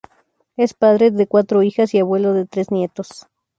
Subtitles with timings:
[0.57, 3.27] Es padre de cuatro hijas y abuelo de tres nietos.